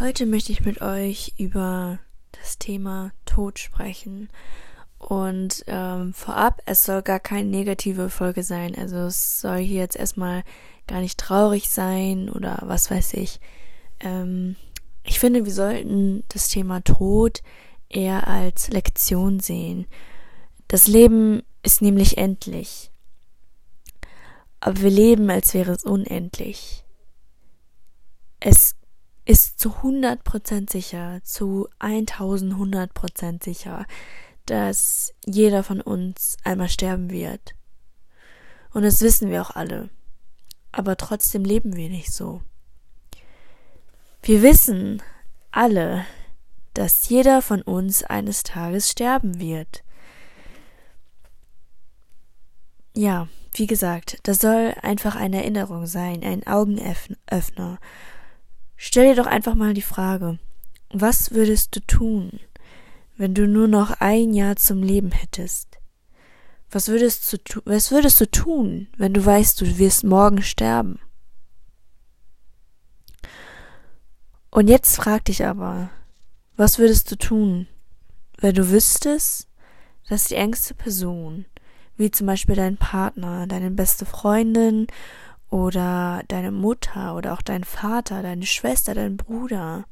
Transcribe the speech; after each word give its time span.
Heute 0.00 0.24
möchte 0.24 0.50
ich 0.50 0.64
mit 0.64 0.80
euch 0.80 1.34
über 1.36 1.98
das 2.32 2.56
Thema 2.56 3.12
Tod 3.26 3.58
sprechen. 3.58 4.30
Und 4.98 5.62
ähm, 5.66 6.14
vorab, 6.14 6.62
es 6.64 6.84
soll 6.84 7.02
gar 7.02 7.20
keine 7.20 7.50
negative 7.50 8.08
Folge 8.08 8.42
sein. 8.42 8.74
Also 8.74 8.96
es 8.96 9.42
soll 9.42 9.58
hier 9.58 9.80
jetzt 9.80 9.96
erstmal 9.96 10.42
gar 10.86 11.00
nicht 11.00 11.20
traurig 11.20 11.68
sein 11.68 12.30
oder 12.30 12.60
was 12.62 12.90
weiß 12.90 13.12
ich. 13.12 13.40
Ähm, 14.00 14.56
ich 15.04 15.20
finde, 15.20 15.44
wir 15.44 15.52
sollten 15.52 16.24
das 16.28 16.48
Thema 16.48 16.80
Tod 16.80 17.42
eher 17.90 18.26
als 18.26 18.70
Lektion 18.70 19.38
sehen. 19.38 19.86
Das 20.66 20.86
Leben 20.86 21.42
ist 21.62 21.82
nämlich 21.82 22.16
endlich. 22.16 22.90
Aber 24.60 24.80
wir 24.80 24.90
leben, 24.90 25.28
als 25.28 25.52
wäre 25.52 25.72
es 25.72 25.84
unendlich. 25.84 26.86
Es 28.42 28.76
ist 29.30 29.60
zu 29.60 29.68
100% 29.68 30.72
sicher, 30.72 31.20
zu 31.22 31.68
1100% 31.78 33.44
sicher, 33.44 33.86
dass 34.46 35.14
jeder 35.24 35.62
von 35.62 35.80
uns 35.80 36.36
einmal 36.42 36.68
sterben 36.68 37.10
wird. 37.10 37.54
Und 38.72 38.82
das 38.82 39.00
wissen 39.02 39.30
wir 39.30 39.40
auch 39.40 39.52
alle. 39.52 39.88
Aber 40.72 40.96
trotzdem 40.96 41.44
leben 41.44 41.76
wir 41.76 41.88
nicht 41.88 42.12
so. 42.12 42.42
Wir 44.20 44.42
wissen 44.42 45.00
alle, 45.52 46.04
dass 46.74 47.08
jeder 47.08 47.40
von 47.40 47.62
uns 47.62 48.02
eines 48.02 48.42
Tages 48.42 48.90
sterben 48.90 49.38
wird. 49.38 49.84
Ja, 52.96 53.28
wie 53.54 53.68
gesagt, 53.68 54.18
das 54.24 54.40
soll 54.40 54.74
einfach 54.82 55.14
eine 55.14 55.36
Erinnerung 55.36 55.86
sein, 55.86 56.24
ein 56.24 56.44
Augenöffner. 56.48 57.78
Stell 58.82 59.08
dir 59.08 59.22
doch 59.22 59.26
einfach 59.26 59.54
mal 59.54 59.74
die 59.74 59.82
Frage, 59.82 60.38
was 60.90 61.32
würdest 61.32 61.76
du 61.76 61.80
tun, 61.80 62.40
wenn 63.18 63.34
du 63.34 63.46
nur 63.46 63.68
noch 63.68 64.00
ein 64.00 64.32
Jahr 64.32 64.56
zum 64.56 64.82
Leben 64.82 65.12
hättest? 65.12 65.78
Was 66.70 66.88
würdest 66.88 67.30
du, 67.30 67.60
was 67.66 67.90
würdest 67.90 68.18
du 68.22 68.30
tun, 68.30 68.88
wenn 68.96 69.12
du 69.12 69.22
weißt, 69.22 69.60
du 69.60 69.76
wirst 69.76 70.02
morgen 70.04 70.42
sterben? 70.42 70.98
Und 74.50 74.70
jetzt 74.70 74.96
frag 74.96 75.26
dich 75.26 75.44
aber, 75.44 75.90
was 76.56 76.78
würdest 76.78 77.10
du 77.10 77.16
tun, 77.16 77.66
wenn 78.38 78.54
du 78.54 78.70
wüsstest, 78.70 79.46
dass 80.08 80.24
die 80.24 80.36
engste 80.36 80.72
Person, 80.72 81.44
wie 81.98 82.10
zum 82.10 82.26
Beispiel 82.26 82.56
dein 82.56 82.78
Partner, 82.78 83.46
deine 83.46 83.70
beste 83.70 84.06
Freundin 84.06 84.86
oder 85.50 86.22
deine 86.28 86.52
Mutter 86.52 87.16
oder 87.16 87.34
auch 87.34 87.42
dein 87.42 87.64
Vater, 87.64 88.22
deine 88.22 88.46
Schwester, 88.46 88.94
dein 88.94 89.16
Bruder 89.16 89.84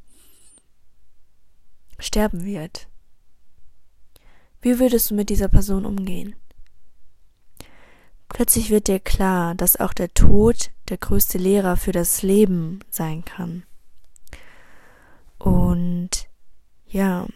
sterben 1.99 2.45
wird? 2.45 2.89
Wie 4.61 4.79
würdest 4.79 5.11
du 5.11 5.15
mit 5.15 5.31
dieser 5.31 5.49
Person 5.49 5.85
umgehen? 5.85 6.37
Plötzlich 8.29 8.71
wird 8.71 8.89
dir 8.89 9.01
klar, 9.01 9.55
dass 9.55 9.81
auch 9.81 9.93
der 9.93 10.13
Tod 10.15 10.71
der 10.89 10.99
größte 10.99 11.39
Lehrer 11.39 11.77
für 11.77 11.93
das 11.93 12.23
Leben 12.23 12.81
sein 12.91 13.25
kann. 13.25 13.65
Und 15.39 16.29
ja, 16.87 17.27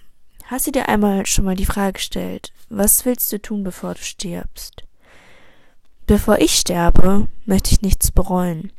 hast 0.45 0.67
du 0.67 0.73
dir 0.73 0.89
einmal 0.89 1.27
schon 1.27 1.45
mal 1.45 1.57
die 1.57 1.67
Frage 1.67 1.95
gestellt, 1.95 2.53
was 2.69 3.05
willst 3.05 3.33
du 3.33 3.41
tun, 3.41 3.65
bevor 3.65 3.95
du 3.95 4.01
stirbst? 4.01 4.85
Bevor 6.13 6.41
ich 6.41 6.57
sterbe, 6.57 7.27
möchte 7.47 7.71
ich 7.73 7.81
nichts 7.81 8.11
bereuen. 8.11 8.71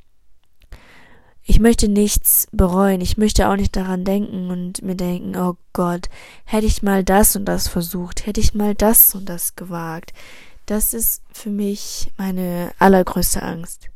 Ich 1.41 1.59
möchte 1.59 1.87
nichts 1.87 2.47
bereuen. 2.51 3.01
Ich 3.01 3.17
möchte 3.17 3.49
auch 3.49 3.55
nicht 3.55 3.75
daran 3.75 4.05
denken 4.05 4.51
und 4.51 4.83
mir 4.83 4.93
denken, 4.93 5.35
oh 5.35 5.57
Gott, 5.73 6.09
hätte 6.45 6.67
ich 6.67 6.83
mal 6.83 7.03
das 7.03 7.35
und 7.35 7.45
das 7.45 7.67
versucht, 7.67 8.27
hätte 8.27 8.39
ich 8.39 8.53
mal 8.53 8.75
das 8.75 9.15
und 9.15 9.27
das 9.29 9.55
gewagt. 9.55 10.13
Das 10.67 10.93
ist 10.93 11.23
für 11.31 11.49
mich 11.49 12.11
meine 12.17 12.71
allergrößte 12.77 13.41
Angst. 13.41 13.89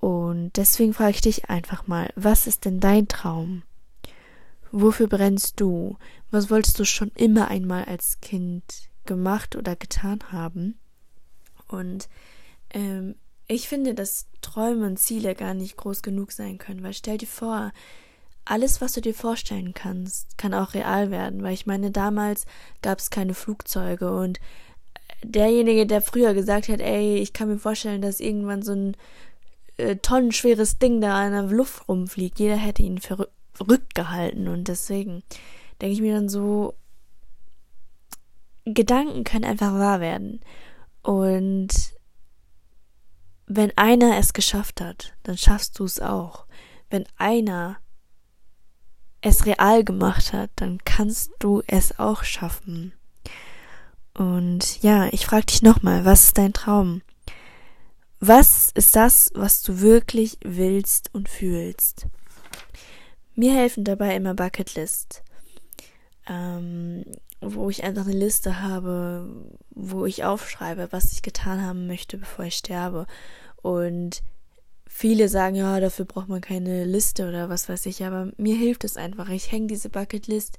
Und 0.00 0.52
deswegen 0.56 0.94
frage 0.94 1.10
ich 1.10 1.20
dich 1.20 1.50
einfach 1.50 1.86
mal, 1.86 2.14
was 2.16 2.46
ist 2.46 2.64
denn 2.64 2.80
dein 2.80 3.08
Traum? 3.08 3.62
Wofür 4.70 5.06
brennst 5.06 5.60
du? 5.60 5.98
Was 6.30 6.48
wolltest 6.48 6.78
du 6.78 6.86
schon 6.86 7.10
immer 7.14 7.48
einmal 7.48 7.84
als 7.84 8.22
Kind 8.22 8.64
gemacht 9.04 9.54
oder 9.54 9.76
getan 9.76 10.20
haben? 10.32 10.78
Und 11.72 12.08
ähm, 12.70 13.16
ich 13.48 13.68
finde, 13.68 13.94
dass 13.94 14.26
Träume 14.40 14.86
und 14.86 14.98
Ziele 14.98 15.34
gar 15.34 15.54
nicht 15.54 15.76
groß 15.76 16.02
genug 16.02 16.32
sein 16.32 16.58
können, 16.58 16.82
weil 16.82 16.94
stell 16.94 17.18
dir 17.18 17.26
vor, 17.26 17.72
alles, 18.44 18.80
was 18.80 18.92
du 18.92 19.00
dir 19.00 19.14
vorstellen 19.14 19.72
kannst, 19.72 20.36
kann 20.36 20.54
auch 20.54 20.74
real 20.74 21.10
werden, 21.10 21.42
weil 21.42 21.54
ich 21.54 21.66
meine, 21.66 21.90
damals 21.90 22.44
gab 22.82 22.98
es 22.98 23.10
keine 23.10 23.34
Flugzeuge 23.34 24.12
und 24.12 24.40
derjenige, 25.22 25.86
der 25.86 26.02
früher 26.02 26.34
gesagt 26.34 26.68
hat, 26.68 26.80
ey, 26.80 27.18
ich 27.18 27.32
kann 27.32 27.48
mir 27.48 27.58
vorstellen, 27.58 28.02
dass 28.02 28.18
irgendwann 28.18 28.62
so 28.62 28.72
ein 28.72 28.96
äh, 29.76 29.96
tonnenschweres 29.96 30.78
Ding 30.78 31.00
da 31.00 31.24
in 31.24 31.32
der 31.32 31.42
Luft 31.44 31.88
rumfliegt, 31.88 32.40
jeder 32.40 32.56
hätte 32.56 32.82
ihn 32.82 32.98
verrückt 32.98 33.32
rückgehalten 33.60 34.48
und 34.48 34.66
deswegen 34.68 35.22
denke 35.80 35.92
ich 35.92 36.00
mir 36.00 36.14
dann 36.14 36.28
so, 36.28 36.74
Gedanken 38.64 39.24
können 39.24 39.44
einfach 39.44 39.74
wahr 39.74 40.00
werden. 40.00 40.40
Und 41.02 41.70
wenn 43.46 43.76
einer 43.76 44.16
es 44.18 44.32
geschafft 44.32 44.80
hat, 44.80 45.14
dann 45.24 45.36
schaffst 45.36 45.78
du 45.78 45.84
es 45.84 46.00
auch. 46.00 46.46
Wenn 46.90 47.04
einer 47.16 47.78
es 49.20 49.46
real 49.46 49.84
gemacht 49.84 50.32
hat, 50.32 50.50
dann 50.56 50.78
kannst 50.84 51.32
du 51.38 51.62
es 51.66 51.98
auch 51.98 52.24
schaffen. 52.24 52.92
Und 54.14 54.82
ja, 54.82 55.08
ich 55.12 55.26
frage 55.26 55.46
dich 55.46 55.62
nochmal, 55.62 56.04
was 56.04 56.24
ist 56.24 56.38
dein 56.38 56.52
Traum? 56.52 57.02
Was 58.20 58.70
ist 58.74 58.94
das, 58.94 59.30
was 59.34 59.62
du 59.62 59.80
wirklich 59.80 60.38
willst 60.42 61.12
und 61.14 61.28
fühlst? 61.28 62.06
Mir 63.34 63.54
helfen 63.54 63.84
dabei 63.84 64.14
immer 64.14 64.34
Bucketlist, 64.34 65.22
ähm, 66.28 67.04
wo 67.42 67.68
ich 67.68 67.84
einfach 67.84 68.06
eine 68.06 68.16
Liste 68.16 68.62
habe, 68.62 69.28
wo 69.70 70.06
ich 70.06 70.24
aufschreibe, 70.24 70.88
was 70.90 71.12
ich 71.12 71.22
getan 71.22 71.60
haben 71.60 71.86
möchte, 71.86 72.16
bevor 72.16 72.44
ich 72.44 72.54
sterbe. 72.54 73.06
Und 73.60 74.22
viele 74.86 75.28
sagen, 75.28 75.56
ja, 75.56 75.80
dafür 75.80 76.04
braucht 76.04 76.28
man 76.28 76.40
keine 76.40 76.84
Liste 76.84 77.28
oder 77.28 77.48
was 77.48 77.68
weiß 77.68 77.86
ich, 77.86 78.04
aber 78.04 78.32
mir 78.36 78.56
hilft 78.56 78.84
es 78.84 78.96
einfach. 78.96 79.28
Ich 79.28 79.50
hänge 79.50 79.66
diese 79.66 79.88
Bucketlist 79.88 80.58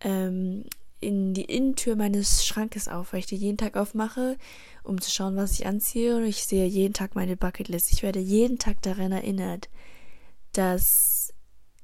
ähm, 0.00 0.64
in 1.00 1.34
die 1.34 1.44
Innentür 1.44 1.94
meines 1.94 2.46
Schrankes 2.46 2.88
auf, 2.88 3.12
weil 3.12 3.20
ich 3.20 3.26
die 3.26 3.36
jeden 3.36 3.58
Tag 3.58 3.76
aufmache, 3.76 4.38
um 4.82 5.00
zu 5.00 5.10
schauen, 5.10 5.36
was 5.36 5.52
ich 5.52 5.66
anziehe. 5.66 6.16
Und 6.16 6.24
ich 6.24 6.46
sehe 6.46 6.66
jeden 6.66 6.94
Tag 6.94 7.14
meine 7.14 7.36
Bucketlist. 7.36 7.92
Ich 7.92 8.02
werde 8.02 8.20
jeden 8.20 8.58
Tag 8.58 8.80
daran 8.80 9.12
erinnert, 9.12 9.68
dass 10.52 11.13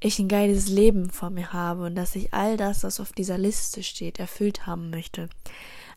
ich 0.00 0.18
ein 0.18 0.28
geiles 0.28 0.68
Leben 0.68 1.10
vor 1.10 1.30
mir 1.30 1.52
habe 1.52 1.84
und 1.84 1.94
dass 1.94 2.16
ich 2.16 2.32
all 2.32 2.56
das, 2.56 2.82
was 2.84 3.00
auf 3.00 3.12
dieser 3.12 3.38
Liste 3.38 3.82
steht, 3.82 4.18
erfüllt 4.18 4.66
haben 4.66 4.90
möchte. 4.90 5.28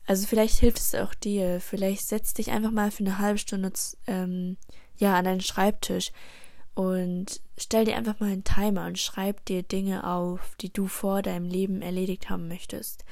Also 0.06 0.28
vielleicht 0.28 0.60
hilft 0.60 0.80
es 0.80 0.96
auch 0.96 1.14
dir. 1.14 1.62
Vielleicht 1.62 2.08
setz 2.08 2.34
dich 2.34 2.52
einfach 2.52 2.72
mal 2.72 2.92
für 2.92 3.04
eine 3.06 3.20
halbe 3.20 3.40
Stunde 3.40 3.72
ähm, 4.08 4.58
ja 4.98 5.16
an 5.16 5.26
deinen 5.26 5.42
Schreibtisch 5.42 6.12
und 6.76 7.42
stell 7.58 7.86
dir 7.86 7.96
einfach 7.96 8.20
mal 8.20 8.32
einen 8.32 8.44
Timer 8.44 8.88
und 8.88 9.00
schreib 9.00 9.46
dir 9.46 9.64
Dinge 9.64 10.10
auf, 10.10 10.56
die 10.60 10.74
du 10.74 10.88
vor 10.88 11.22
deinem 11.22 11.46
Leben 11.46 11.82
erledigt 11.82 12.30
haben 12.30 12.48
möchtest 12.48 13.06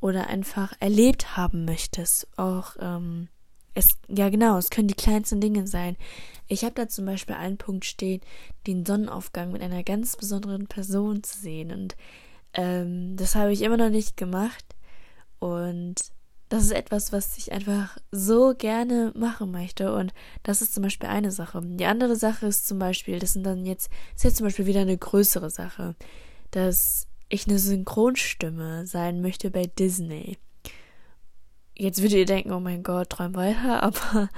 oder 0.00 0.28
einfach 0.28 0.72
erlebt 0.80 1.36
haben 1.36 1.64
möchtest. 1.64 2.28
Auch 2.38 2.76
ähm, 2.80 3.28
es, 3.74 3.96
ja 4.08 4.28
genau, 4.28 4.58
es 4.58 4.70
können 4.70 4.88
die 4.88 4.94
kleinsten 4.94 5.40
Dinge 5.40 5.66
sein. 5.66 5.96
Ich 6.48 6.64
habe 6.64 6.74
da 6.74 6.88
zum 6.88 7.04
Beispiel 7.04 7.34
einen 7.34 7.58
Punkt 7.58 7.84
stehen, 7.84 8.20
den 8.66 8.84
Sonnenaufgang 8.84 9.52
mit 9.52 9.62
einer 9.62 9.84
ganz 9.84 10.16
besonderen 10.16 10.66
Person 10.66 11.22
zu 11.22 11.38
sehen. 11.38 11.70
Und 11.72 11.96
ähm, 12.54 13.16
das 13.16 13.34
habe 13.34 13.52
ich 13.52 13.62
immer 13.62 13.76
noch 13.76 13.90
nicht 13.90 14.16
gemacht. 14.16 14.64
Und 15.38 15.96
das 16.48 16.64
ist 16.64 16.72
etwas, 16.72 17.12
was 17.12 17.36
ich 17.36 17.52
einfach 17.52 17.98
so 18.10 18.54
gerne 18.56 19.12
machen 19.14 19.50
möchte. 19.50 19.94
Und 19.94 20.14
das 20.42 20.62
ist 20.62 20.74
zum 20.74 20.82
Beispiel 20.82 21.08
eine 21.08 21.30
Sache. 21.30 21.60
Die 21.62 21.84
andere 21.84 22.16
Sache 22.16 22.46
ist 22.46 22.66
zum 22.66 22.78
Beispiel, 22.78 23.18
das 23.18 23.34
sind 23.34 23.44
dann 23.44 23.66
jetzt, 23.66 23.90
ist 24.16 24.24
jetzt 24.24 24.36
zum 24.38 24.46
Beispiel 24.46 24.66
wieder 24.66 24.80
eine 24.80 24.96
größere 24.96 25.50
Sache, 25.50 25.94
dass 26.50 27.06
ich 27.28 27.46
eine 27.46 27.58
Synchronstimme 27.58 28.86
sein 28.86 29.20
möchte 29.20 29.50
bei 29.50 29.66
Disney 29.66 30.38
jetzt 31.78 32.02
würdet 32.02 32.18
ihr 32.18 32.26
denken, 32.26 32.52
oh 32.52 32.60
mein 32.60 32.82
Gott, 32.82 33.10
träum 33.10 33.34
weiter, 33.34 33.82
aber 33.82 34.28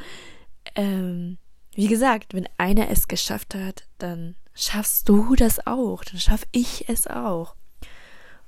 ähm, 0.76 1.38
wie 1.74 1.88
gesagt, 1.88 2.34
wenn 2.34 2.48
einer 2.58 2.88
es 2.90 3.08
geschafft 3.08 3.54
hat, 3.54 3.84
dann 3.98 4.36
schaffst 4.54 5.08
du 5.08 5.34
das 5.34 5.66
auch, 5.66 6.04
dann 6.04 6.20
schaff 6.20 6.46
ich 6.52 6.88
es 6.88 7.06
auch. 7.06 7.56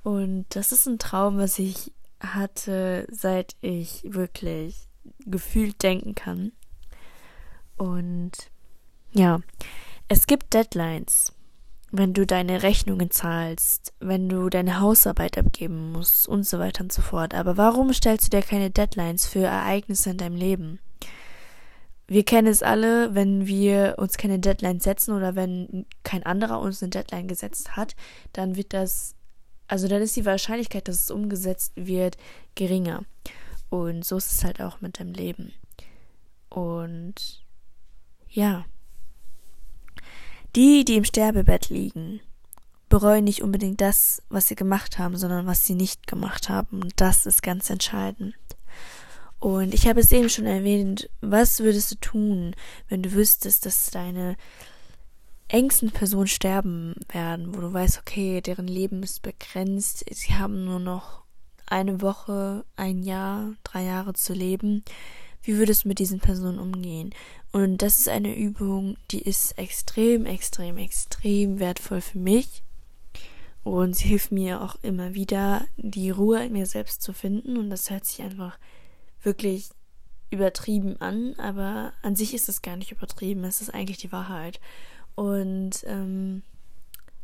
Und 0.02 0.46
das 0.50 0.72
ist 0.72 0.86
ein 0.86 0.98
Traum, 0.98 1.38
was 1.38 1.58
ich 1.58 1.92
hatte, 2.20 3.06
seit 3.10 3.56
ich 3.60 4.02
wirklich 4.04 4.88
gefühlt 5.26 5.82
denken 5.82 6.14
kann. 6.14 6.52
Und 7.76 8.32
ja, 9.12 9.40
es 10.08 10.26
gibt 10.26 10.54
Deadlines. 10.54 11.32
Wenn 11.92 12.14
du 12.14 12.26
deine 12.26 12.62
Rechnungen 12.62 13.10
zahlst, 13.10 13.92
wenn 14.00 14.28
du 14.28 14.48
deine 14.48 14.80
Hausarbeit 14.80 15.36
abgeben 15.36 15.92
musst 15.92 16.26
und 16.26 16.44
so 16.44 16.58
weiter 16.58 16.82
und 16.82 16.92
so 16.92 17.02
fort. 17.02 17.34
Aber 17.34 17.58
warum 17.58 17.92
stellst 17.92 18.26
du 18.26 18.30
dir 18.30 18.42
keine 18.42 18.70
Deadlines 18.70 19.26
für 19.26 19.44
Ereignisse 19.44 20.10
in 20.10 20.16
deinem 20.16 20.36
Leben? 20.36 20.80
Wir 22.08 22.24
kennen 22.24 22.48
es 22.48 22.62
alle, 22.62 23.14
wenn 23.14 23.46
wir 23.46 23.96
uns 23.98 24.16
keine 24.16 24.38
Deadline 24.38 24.80
setzen 24.80 25.12
oder 25.14 25.36
wenn 25.36 25.86
kein 26.02 26.24
anderer 26.24 26.60
uns 26.60 26.82
eine 26.82 26.90
Deadline 26.90 27.28
gesetzt 27.28 27.76
hat, 27.76 27.94
dann 28.32 28.56
wird 28.56 28.72
das, 28.72 29.14
also 29.68 29.86
dann 29.86 30.02
ist 30.02 30.16
die 30.16 30.26
Wahrscheinlichkeit, 30.26 30.88
dass 30.88 31.04
es 31.04 31.10
umgesetzt 31.10 31.72
wird, 31.76 32.16
geringer. 32.54 33.04
Und 33.68 34.04
so 34.04 34.16
ist 34.16 34.32
es 34.32 34.44
halt 34.44 34.62
auch 34.62 34.80
mit 34.80 34.98
deinem 34.98 35.12
Leben. 35.12 35.52
Und 36.48 37.44
ja. 38.28 38.64
Die, 40.54 40.84
die 40.84 40.96
im 40.96 41.04
Sterbebett 41.04 41.70
liegen, 41.70 42.20
bereuen 42.88 43.24
nicht 43.24 43.42
unbedingt 43.42 43.80
das, 43.80 44.22
was 44.28 44.48
sie 44.48 44.54
gemacht 44.54 44.98
haben, 44.98 45.16
sondern 45.16 45.46
was 45.46 45.64
sie 45.64 45.74
nicht 45.74 46.06
gemacht 46.06 46.50
haben. 46.50 46.82
Und 46.82 47.00
das 47.00 47.24
ist 47.24 47.42
ganz 47.42 47.70
entscheidend. 47.70 48.34
Und 49.38 49.72
ich 49.74 49.88
habe 49.88 50.00
es 50.00 50.12
eben 50.12 50.28
schon 50.28 50.46
erwähnt, 50.46 51.08
was 51.20 51.60
würdest 51.60 51.90
du 51.90 51.94
tun, 51.96 52.54
wenn 52.88 53.02
du 53.02 53.12
wüsstest, 53.12 53.66
dass 53.66 53.90
deine 53.90 54.36
engsten 55.48 55.90
Personen 55.90 56.28
sterben 56.28 56.94
werden, 57.10 57.54
wo 57.54 57.60
du 57.60 57.72
weißt, 57.72 57.98
okay, 57.98 58.40
deren 58.40 58.68
Leben 58.68 59.02
ist 59.02 59.22
begrenzt, 59.22 60.04
sie 60.10 60.34
haben 60.34 60.64
nur 60.64 60.78
noch 60.78 61.22
eine 61.66 62.02
Woche, 62.02 62.64
ein 62.76 63.02
Jahr, 63.02 63.54
drei 63.64 63.84
Jahre 63.84 64.12
zu 64.12 64.34
leben. 64.34 64.84
Wie 65.42 65.56
würdest 65.56 65.84
du 65.84 65.88
mit 65.88 65.98
diesen 65.98 66.20
Personen 66.20 66.58
umgehen? 66.58 67.14
Und 67.50 67.82
das 67.82 67.98
ist 67.98 68.08
eine 68.08 68.34
Übung, 68.36 68.96
die 69.10 69.20
ist 69.20 69.58
extrem, 69.58 70.24
extrem, 70.24 70.78
extrem 70.78 71.58
wertvoll 71.58 72.00
für 72.00 72.18
mich. 72.18 72.62
Und 73.64 73.94
sie 73.94 74.08
hilft 74.08 74.32
mir 74.32 74.62
auch 74.62 74.76
immer 74.82 75.14
wieder, 75.14 75.66
die 75.76 76.10
Ruhe 76.10 76.44
in 76.44 76.52
mir 76.52 76.66
selbst 76.66 77.02
zu 77.02 77.12
finden. 77.12 77.56
Und 77.56 77.70
das 77.70 77.90
hört 77.90 78.04
sich 78.04 78.22
einfach 78.22 78.58
wirklich 79.22 79.68
übertrieben 80.30 81.00
an, 81.00 81.34
aber 81.38 81.92
an 82.02 82.16
sich 82.16 82.34
ist 82.34 82.48
es 82.48 82.62
gar 82.62 82.76
nicht 82.76 82.90
übertrieben. 82.90 83.44
Es 83.44 83.60
ist 83.60 83.72
eigentlich 83.72 83.98
die 83.98 84.12
Wahrheit. 84.12 84.60
Und 85.14 85.84
ähm, 85.86 86.42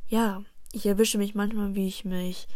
ja, 0.09 0.43
ich 0.73 0.87
erwische 0.87 1.19
mich 1.19 1.35
manchmal, 1.35 1.75
wie 1.75 1.89
ich 1.89 2.05
mich 2.05 2.47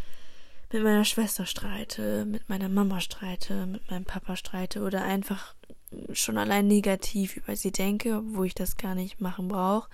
mit 0.73 0.83
meiner 0.83 1.05
Schwester 1.05 1.45
streite, 1.45 2.25
mit 2.25 2.49
meiner 2.49 2.67
Mama 2.67 2.99
streite, 2.99 3.67
mit 3.67 3.89
meinem 3.91 4.05
Papa 4.05 4.35
streite 4.35 4.81
oder 4.81 5.03
einfach 5.03 5.55
schon 6.13 6.39
allein 6.39 6.67
negativ 6.67 7.37
über 7.37 7.55
sie 7.55 7.71
denke, 7.71 8.21
wo 8.33 8.43
ich 8.43 8.55
das 8.55 8.75
gar 8.75 8.95
nicht 8.95 9.21
machen 9.21 9.47
brauche. 9.47 9.87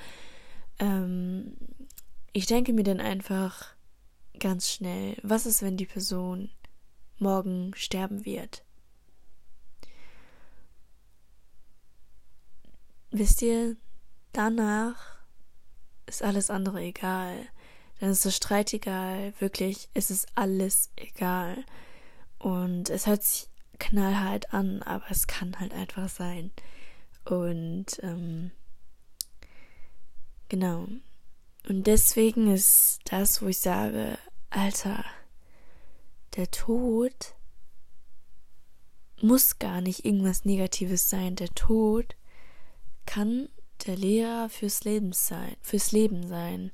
Ähm, 0.79 1.57
ich 2.31 2.45
denke 2.45 2.71
mir 2.71 2.83
dann 2.83 3.01
einfach 3.01 3.75
ganz 4.39 4.69
schnell, 4.71 5.17
was 5.21 5.45
ist, 5.45 5.61
wenn 5.61 5.75
die 5.75 5.85
Person 5.85 6.49
morgen 7.17 7.73
sterben 7.75 8.23
wird? 8.23 8.63
Wisst 13.11 13.41
ihr, 13.41 13.75
danach 14.31 15.17
ist 16.05 16.23
alles 16.23 16.49
andere 16.49 16.79
egal. 16.81 17.35
Dann 17.99 18.11
ist 18.11 18.25
der 18.25 18.31
Streit 18.31 18.73
egal, 18.73 19.33
wirklich, 19.39 19.89
es 19.93 20.09
ist 20.09 20.27
alles 20.35 20.91
egal. 20.95 21.63
Und 22.37 22.89
es 22.89 23.07
hört 23.07 23.23
sich 23.23 23.49
knallhart 23.77 24.53
an, 24.53 24.81
aber 24.83 25.05
es 25.09 25.27
kann 25.27 25.59
halt 25.59 25.73
einfach 25.73 26.09
sein. 26.09 26.51
Und 27.25 27.85
ähm, 28.01 28.51
genau. 30.47 30.87
Und 31.67 31.87
deswegen 31.87 32.51
ist 32.51 32.99
das, 33.05 33.41
wo 33.41 33.47
ich 33.47 33.59
sage, 33.59 34.17
Alter, 34.49 35.03
der 36.35 36.49
Tod 36.51 37.35
muss 39.21 39.59
gar 39.59 39.81
nicht 39.81 40.05
irgendwas 40.05 40.45
Negatives 40.45 41.09
sein. 41.09 41.35
Der 41.35 41.49
Tod 41.49 42.15
kann 43.05 43.49
der 43.85 43.97
Lehrer 43.97 44.49
fürs 44.49 44.83
Leben 44.83 45.11
sein, 45.11 45.55
fürs 45.61 45.91
Leben 45.91 46.27
sein. 46.27 46.71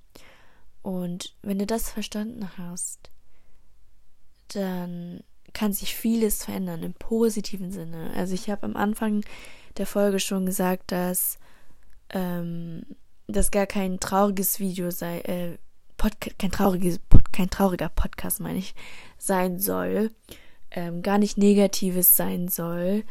Und 0.86 1.34
wenn 1.42 1.58
du 1.58 1.66
das 1.66 1.90
verstanden 1.90 2.48
hast, 2.60 3.10
dann 4.50 5.24
kann 5.52 5.74
sich 5.74 5.96
vieles 5.96 6.44
verändern 6.44 6.84
im 6.84 6.94
positiven 6.94 7.72
Sinne. 7.72 8.12
Also 8.16 8.36
ich 8.36 8.52
habe 8.52 8.68
am 8.68 8.76
Anfang 8.76 9.26
der 9.78 9.88
Folge 9.88 10.20
schon 10.20 10.46
gesagt, 10.46 10.92
dass 10.92 11.40
ähm, 12.12 12.84
das 13.26 13.50
gar 13.50 13.66
kein 13.66 14.00
trauriges 14.00 14.60
Video 14.60 14.92
sei, 14.92 15.22
äh, 15.22 15.58
kein 16.38 16.52
trauriges, 16.52 17.00
kein 17.32 17.50
trauriger 17.50 17.90
Podcast 17.90 18.40
meine 18.40 18.60
ich, 18.60 18.76
sein 19.18 19.58
soll, 19.58 20.12
ähm, 20.70 21.02
gar 21.02 21.18
nicht 21.18 21.40
negatives 21.40 22.16
sein 22.16 22.48
soll. 22.48 23.06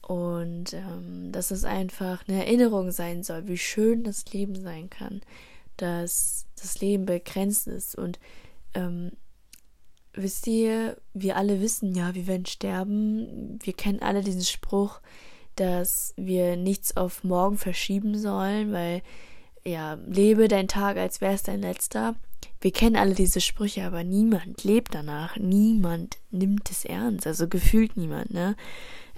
Und 0.00 0.72
ähm, 0.72 1.30
dass 1.30 1.50
es 1.50 1.64
einfach 1.64 2.26
eine 2.26 2.46
Erinnerung 2.46 2.90
sein 2.90 3.22
soll, 3.22 3.48
wie 3.48 3.58
schön 3.58 4.02
das 4.02 4.24
Leben 4.32 4.58
sein 4.58 4.88
kann, 4.88 5.20
dass 5.82 6.46
das 6.60 6.80
Leben 6.80 7.06
begrenzt 7.06 7.66
ist 7.66 7.96
und 7.96 8.18
ähm, 8.74 9.12
wisst 10.12 10.46
ihr, 10.46 10.96
wir 11.14 11.36
alle 11.36 11.60
wissen 11.60 11.94
ja, 11.94 12.14
wir 12.14 12.26
werden 12.26 12.46
sterben. 12.46 13.58
Wir 13.62 13.72
kennen 13.72 14.00
alle 14.02 14.22
diesen 14.22 14.44
Spruch, 14.44 15.00
dass 15.56 16.12
wir 16.16 16.56
nichts 16.56 16.96
auf 16.96 17.24
morgen 17.24 17.58
verschieben 17.58 18.18
sollen, 18.18 18.72
weil 18.72 19.02
ja, 19.64 19.98
lebe 20.06 20.48
dein 20.48 20.68
Tag, 20.68 20.96
als 20.96 21.20
wäre 21.20 21.34
es 21.34 21.42
dein 21.42 21.60
letzter. 21.60 22.14
Wir 22.60 22.72
kennen 22.72 22.96
alle 22.96 23.14
diese 23.14 23.40
Sprüche, 23.40 23.84
aber 23.84 24.04
niemand 24.04 24.64
lebt 24.64 24.94
danach. 24.94 25.36
Niemand 25.36 26.18
nimmt 26.30 26.70
es 26.70 26.84
ernst. 26.84 27.26
Also 27.26 27.48
gefühlt 27.48 27.96
niemand, 27.96 28.32
ne? 28.32 28.56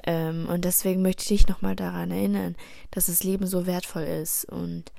Ähm, 0.05 0.49
und 0.49 0.65
deswegen 0.65 1.03
möchte 1.03 1.23
ich 1.23 1.41
dich 1.41 1.49
nochmal 1.49 1.77
daran 1.77 2.11
erinnern, 2.11 2.57
dass 2.91 3.07
das 3.07 3.23
Leben 3.23 3.47
so 3.47 3.67
wertvoll 3.67 4.05
ist 4.05 4.47
und 4.47 4.93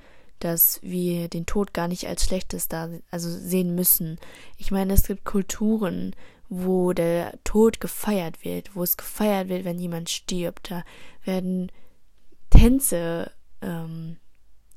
dass 0.44 0.80
wir 0.82 1.28
den 1.28 1.46
Tod 1.46 1.72
gar 1.72 1.88
nicht 1.88 2.06
als 2.08 2.24
schlechtes 2.24 2.68
da 2.68 2.88
also 3.10 3.30
sehen 3.30 3.74
müssen. 3.74 4.18
Ich 4.56 4.70
meine, 4.70 4.94
es 4.94 5.06
gibt 5.06 5.24
Kulturen, 5.24 6.14
wo 6.48 6.92
der 6.92 7.38
Tod 7.44 7.80
gefeiert 7.80 8.44
wird, 8.44 8.74
wo 8.74 8.82
es 8.82 8.96
gefeiert 8.96 9.48
wird, 9.48 9.64
wenn 9.64 9.78
jemand 9.78 10.10
stirbt. 10.10 10.70
Da 10.70 10.84
werden 11.24 11.70
Tänze 12.50 13.30
ähm, 13.62 14.16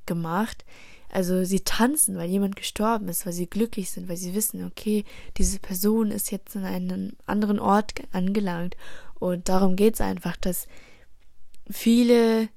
gemacht. 0.06 0.64
Also 1.12 1.44
sie 1.44 1.62
tanzen, 1.62 2.18
weil 2.18 2.30
jemand 2.30 2.56
gestorben 2.56 3.08
ist, 3.08 3.26
weil 3.26 3.34
sie 3.34 3.48
glücklich 3.48 3.92
sind, 3.92 4.10
weil 4.10 4.18
sie 4.18 4.34
wissen, 4.34 4.66
okay, 4.66 5.04
diese 5.38 5.60
Person 5.60 6.12
ist 6.12 6.32
jetzt 6.32 6.56
an 6.56 6.66
einem 6.66 7.14
anderen 7.26 7.60
Ort 7.60 7.94
angelangt. 8.12 8.76
Und 9.20 9.50
darum 9.50 9.76
geht 9.76 9.96
es 9.96 10.02
einfach, 10.02 10.36
dass 10.36 10.68
viele 11.70 12.50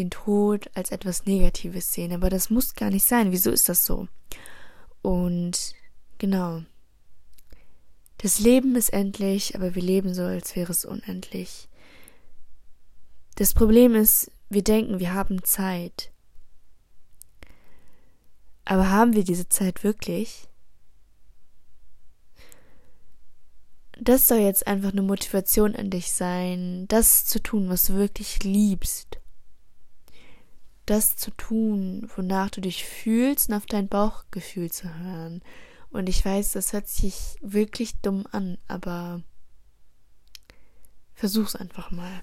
den 0.00 0.10
Tod 0.10 0.70
als 0.74 0.90
etwas 0.90 1.26
Negatives 1.26 1.92
sehen. 1.92 2.12
Aber 2.12 2.30
das 2.30 2.50
muss 2.50 2.74
gar 2.74 2.90
nicht 2.90 3.06
sein. 3.06 3.32
Wieso 3.32 3.50
ist 3.50 3.68
das 3.68 3.84
so? 3.84 4.08
Und 5.02 5.74
genau. 6.18 6.62
Das 8.18 8.38
Leben 8.38 8.76
ist 8.76 8.92
endlich, 8.92 9.54
aber 9.54 9.74
wir 9.74 9.82
leben 9.82 10.12
so, 10.14 10.22
als 10.22 10.56
wäre 10.56 10.72
es 10.72 10.84
unendlich. 10.84 11.68
Das 13.36 13.54
Problem 13.54 13.94
ist, 13.94 14.30
wir 14.50 14.62
denken, 14.62 14.98
wir 14.98 15.14
haben 15.14 15.42
Zeit. 15.44 16.10
Aber 18.64 18.90
haben 18.90 19.14
wir 19.14 19.24
diese 19.24 19.48
Zeit 19.48 19.82
wirklich? 19.84 20.48
Das 23.98 24.28
soll 24.28 24.38
jetzt 24.38 24.66
einfach 24.66 24.92
eine 24.92 25.02
Motivation 25.02 25.74
an 25.76 25.90
dich 25.90 26.12
sein, 26.12 26.86
das 26.88 27.26
zu 27.26 27.42
tun, 27.42 27.68
was 27.68 27.84
du 27.84 27.94
wirklich 27.94 28.42
liebst 28.42 29.19
das 30.90 31.16
zu 31.16 31.30
tun, 31.30 32.10
wonach 32.16 32.50
du 32.50 32.60
dich 32.60 32.84
fühlst 32.84 33.48
und 33.48 33.54
auf 33.54 33.66
dein 33.66 33.86
Bauchgefühl 33.88 34.72
zu 34.72 34.92
hören. 34.98 35.40
Und 35.90 36.08
ich 36.08 36.24
weiß, 36.24 36.52
das 36.52 36.72
hört 36.72 36.88
sich 36.88 37.36
wirklich 37.40 38.00
dumm 38.00 38.26
an, 38.32 38.58
aber 38.66 39.22
versuch's 41.14 41.54
einfach 41.54 41.90
mal. 41.92 42.22